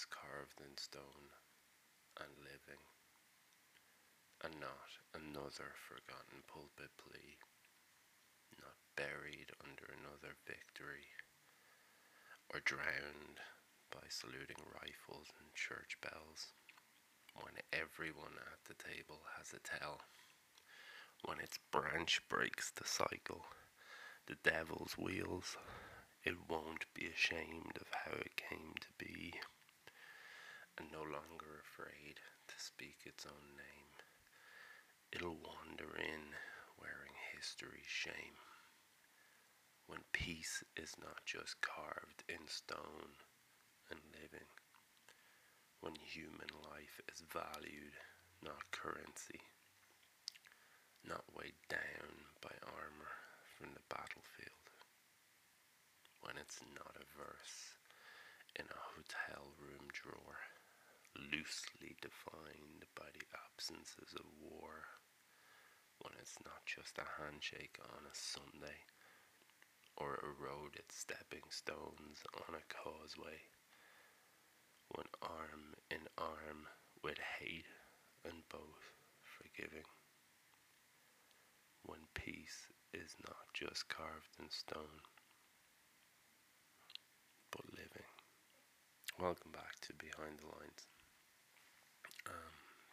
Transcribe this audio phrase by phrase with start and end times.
[0.00, 1.28] is carved in stone
[2.16, 2.80] and living,
[4.40, 7.36] and not another forgotten pulpit plea,
[8.56, 11.04] not buried under another victory,
[12.48, 13.44] or drowned
[13.92, 16.56] by saluting rifles and church bells,
[17.36, 20.00] when everyone at the table has a tell
[21.28, 23.44] when its branch breaks the cycle,
[24.24, 25.58] the devil's wheels,
[26.24, 29.34] it won't be ashamed of how it came to be,
[30.80, 32.16] and no longer afraid
[32.48, 33.92] to speak its own name.
[35.12, 36.32] It'll wander in
[36.80, 38.40] wearing history's shame.
[39.86, 43.20] When peace is not just carved in stone
[43.90, 44.48] and living,
[45.80, 48.00] when human life is valued,
[48.42, 49.44] not currency
[51.06, 53.12] not weighed down by armor
[53.56, 54.68] from the battlefield.
[56.20, 57.74] When it's not a verse
[58.56, 60.38] in a hotel room drawer,
[61.16, 65.00] loosely defined by the absences of war.
[66.00, 68.88] When it's not just a handshake on a Sunday
[69.96, 73.44] or eroded stepping stones on a causeway.
[74.94, 76.66] When arm in arm
[77.02, 77.68] with hate
[78.24, 79.84] and both forgiving
[81.84, 85.00] when peace is not just carved in stone,
[87.50, 88.08] but living.
[89.18, 90.86] Welcome back to Behind the Lines.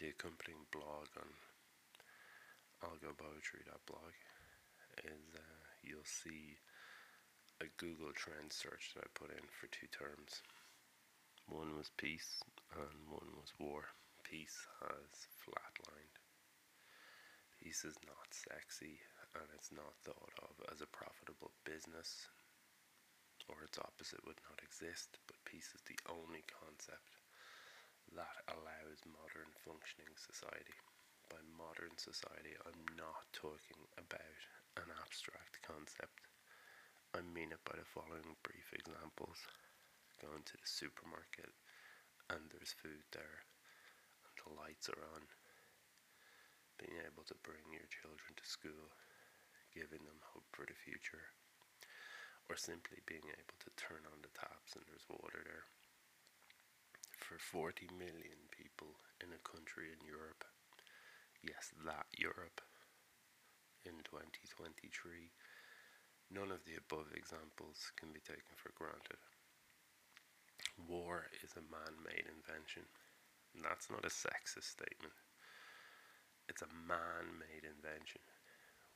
[0.00, 1.28] The accompanying blog on
[2.80, 4.16] algopoetry.blog
[5.04, 6.56] is uh, you'll see
[7.60, 10.40] a Google Trend search that I put in for two terms.
[11.44, 12.40] One was peace
[12.72, 13.92] and one was war.
[14.24, 16.16] Peace has flatlined.
[17.60, 19.04] Peace is not sexy
[19.36, 22.24] and it's not thought of as a profitable business,
[23.52, 27.19] or its opposite would not exist, but peace is the only concept
[28.16, 30.76] that allows modern functioning society.
[31.28, 34.40] By modern society, I'm not talking about
[34.80, 36.26] an abstract concept.
[37.14, 39.38] I mean it by the following brief examples.
[40.20, 41.54] Going to the supermarket
[42.30, 43.42] and there's food there
[44.26, 45.26] and the lights are on
[46.78, 48.94] being able to bring your children to school,
[49.74, 51.34] giving them hope for the future,
[52.48, 55.66] or simply being able to turn on the taps and there's water there.
[57.30, 60.42] For 40 million people in a country in Europe,
[61.46, 62.58] yes, that Europe,
[63.86, 64.82] in 2023,
[66.34, 69.22] none of the above examples can be taken for granted.
[70.90, 72.90] War is a man made invention.
[73.54, 75.14] And that's not a sexist statement.
[76.50, 78.26] It's a man made invention.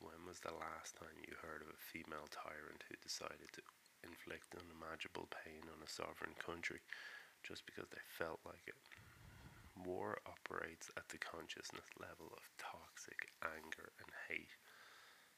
[0.03, 3.63] When was the last time you heard of a female tyrant who decided to
[4.03, 6.83] inflict unimaginable pain on a sovereign country
[7.45, 8.75] just because they felt like it?
[9.77, 14.57] War operates at the consciousness level of toxic anger and hate.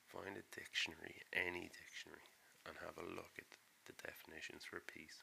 [0.07, 2.31] Find a dictionary, any dictionary,
[2.65, 3.51] and have a look at
[3.85, 5.19] the definitions for peace.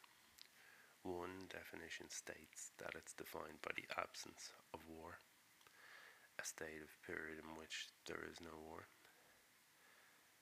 [1.03, 5.21] One definition states that it's defined by the absence of war
[6.41, 8.91] a state of period in which there is no war.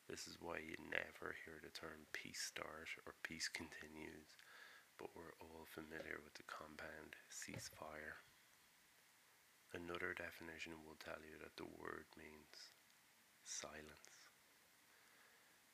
[0.09, 4.33] This is why you never hear the term peace start or peace continues,
[5.03, 8.23] but we're all familiar with the compound ceasefire.
[9.75, 12.71] Another definition will tell you that the word means
[13.43, 14.31] silence.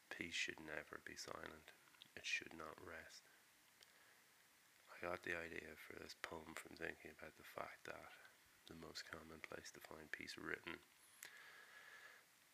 [0.08, 1.76] Peace should never be silent,
[2.16, 3.28] it should not rest.
[4.88, 8.08] I got the idea for this poem from thinking about the fact that
[8.64, 10.80] the most common place to find peace written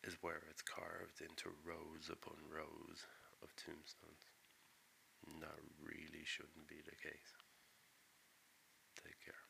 [0.03, 3.07] is where it's carved into rows upon rows
[3.39, 4.34] of tombstones.
[5.41, 7.33] That really shouldn't be the case.
[9.03, 9.44] Take care.